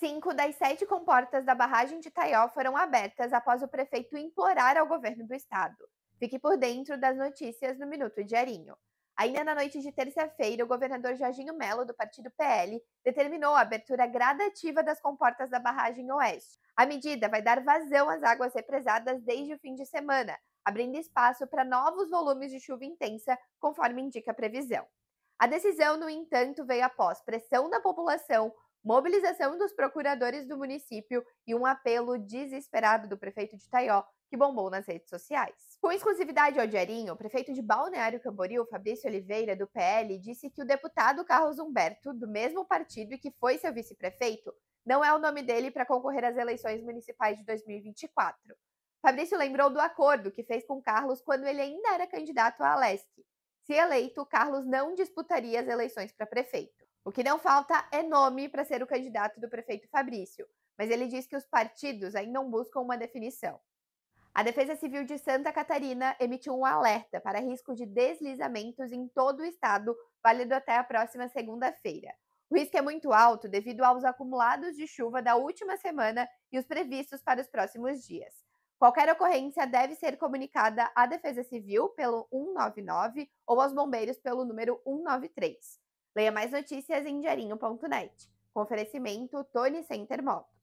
Cinco 0.00 0.32
das 0.32 0.56
sete 0.56 0.86
comportas 0.86 1.44
da 1.44 1.54
barragem 1.54 2.00
de 2.00 2.10
Taió 2.10 2.48
foram 2.48 2.74
abertas 2.74 3.34
após 3.34 3.62
o 3.62 3.68
prefeito 3.68 4.16
implorar 4.16 4.78
ao 4.78 4.86
governo 4.86 5.26
do 5.26 5.34
estado. 5.34 5.76
Fique 6.18 6.38
por 6.38 6.56
dentro 6.56 6.98
das 6.98 7.18
notícias 7.18 7.78
no 7.78 7.86
Minuto 7.86 8.24
Diarinho. 8.24 8.74
Ainda 9.14 9.44
na 9.44 9.54
noite 9.54 9.78
de 9.82 9.92
terça-feira, 9.92 10.64
o 10.64 10.66
governador 10.66 11.16
Jorginho 11.16 11.52
Melo, 11.52 11.84
do 11.84 11.92
partido 11.92 12.30
PL, 12.30 12.82
determinou 13.04 13.54
a 13.54 13.60
abertura 13.60 14.06
gradativa 14.06 14.82
das 14.82 14.98
comportas 15.02 15.50
da 15.50 15.58
barragem 15.58 16.10
oeste. 16.10 16.58
A 16.74 16.86
medida 16.86 17.28
vai 17.28 17.42
dar 17.42 17.62
vazão 17.62 18.08
às 18.08 18.22
águas 18.22 18.54
represadas 18.54 19.20
desde 19.20 19.52
o 19.52 19.58
fim 19.58 19.74
de 19.74 19.84
semana, 19.84 20.34
abrindo 20.64 20.96
espaço 20.96 21.46
para 21.46 21.62
novos 21.62 22.08
volumes 22.08 22.50
de 22.50 22.58
chuva 22.58 22.86
intensa, 22.86 23.38
conforme 23.58 24.00
indica 24.00 24.30
a 24.30 24.34
previsão. 24.34 24.86
A 25.38 25.46
decisão, 25.46 25.98
no 25.98 26.08
entanto, 26.08 26.64
veio 26.64 26.86
após 26.86 27.20
pressão 27.22 27.68
da 27.68 27.80
população 27.80 28.50
mobilização 28.84 29.58
dos 29.58 29.72
procuradores 29.72 30.46
do 30.46 30.56
município 30.56 31.24
e 31.46 31.54
um 31.54 31.66
apelo 31.66 32.18
desesperado 32.18 33.08
do 33.08 33.18
prefeito 33.18 33.56
de 33.56 33.68
Taió, 33.68 34.02
que 34.28 34.36
bombou 34.36 34.70
nas 34.70 34.86
redes 34.86 35.08
sociais. 35.08 35.76
Com 35.80 35.90
exclusividade 35.90 36.58
ao 36.58 36.66
Diarinho, 36.66 37.12
o 37.12 37.16
prefeito 37.16 37.52
de 37.52 37.60
Balneário 37.60 38.20
Camboriú, 38.20 38.64
Fabrício 38.66 39.08
Oliveira, 39.08 39.56
do 39.56 39.66
PL, 39.66 40.18
disse 40.18 40.48
que 40.48 40.62
o 40.62 40.66
deputado 40.66 41.24
Carlos 41.24 41.58
Humberto, 41.58 42.14
do 42.14 42.28
mesmo 42.28 42.64
partido 42.64 43.12
e 43.12 43.18
que 43.18 43.32
foi 43.40 43.58
seu 43.58 43.72
vice-prefeito, 43.72 44.52
não 44.86 45.04
é 45.04 45.12
o 45.12 45.18
nome 45.18 45.42
dele 45.42 45.70
para 45.70 45.84
concorrer 45.84 46.24
às 46.24 46.36
eleições 46.36 46.82
municipais 46.82 47.38
de 47.38 47.44
2024. 47.44 48.38
Fabrício 49.02 49.36
lembrou 49.36 49.70
do 49.70 49.80
acordo 49.80 50.30
que 50.30 50.44
fez 50.44 50.64
com 50.66 50.80
Carlos 50.80 51.20
quando 51.22 51.44
ele 51.46 51.60
ainda 51.60 51.94
era 51.94 52.06
candidato 52.06 52.62
à 52.62 52.72
Alesc. 52.72 53.08
Se 53.62 53.72
eleito, 53.72 54.24
Carlos 54.26 54.66
não 54.66 54.94
disputaria 54.94 55.60
as 55.60 55.68
eleições 55.68 56.12
para 56.12 56.26
prefeito. 56.26 56.89
O 57.02 57.10
que 57.10 57.24
não 57.24 57.38
falta 57.38 57.88
é 57.90 58.02
nome 58.02 58.46
para 58.48 58.64
ser 58.64 58.82
o 58.82 58.86
candidato 58.86 59.40
do 59.40 59.48
prefeito 59.48 59.88
Fabrício, 59.88 60.46
mas 60.76 60.90
ele 60.90 61.06
diz 61.06 61.26
que 61.26 61.34
os 61.34 61.46
partidos 61.46 62.14
ainda 62.14 62.32
não 62.32 62.50
buscam 62.50 62.80
uma 62.80 62.96
definição. 62.96 63.58
A 64.34 64.42
Defesa 64.42 64.76
Civil 64.76 65.04
de 65.04 65.16
Santa 65.16 65.50
Catarina 65.50 66.14
emitiu 66.20 66.54
um 66.54 66.64
alerta 66.64 67.18
para 67.18 67.40
risco 67.40 67.74
de 67.74 67.86
deslizamentos 67.86 68.92
em 68.92 69.08
todo 69.08 69.40
o 69.40 69.44
estado, 69.46 69.96
válido 70.22 70.54
até 70.54 70.76
a 70.76 70.84
próxima 70.84 71.26
segunda-feira. 71.28 72.14
O 72.50 72.56
risco 72.56 72.76
é 72.76 72.82
muito 72.82 73.12
alto 73.12 73.48
devido 73.48 73.82
aos 73.82 74.04
acumulados 74.04 74.76
de 74.76 74.86
chuva 74.86 75.22
da 75.22 75.36
última 75.36 75.78
semana 75.78 76.28
e 76.52 76.58
os 76.58 76.66
previstos 76.66 77.22
para 77.22 77.40
os 77.40 77.48
próximos 77.48 78.04
dias. 78.04 78.44
Qualquer 78.78 79.10
ocorrência 79.10 79.66
deve 79.66 79.94
ser 79.94 80.18
comunicada 80.18 80.90
à 80.94 81.06
Defesa 81.06 81.42
Civil 81.42 81.88
pelo 81.90 82.28
199 82.30 83.30
ou 83.46 83.60
aos 83.60 83.72
bombeiros 83.72 84.18
pelo 84.18 84.44
número 84.44 84.80
193. 84.84 85.80
Leia 86.14 86.32
mais 86.32 86.50
notícias 86.50 87.06
em 87.06 87.20
diarinho.net. 87.20 88.30
Com 88.52 88.62
oferecimento 88.62 89.44
Tony 89.52 89.82
Center 89.84 90.22
Motos. 90.22 90.59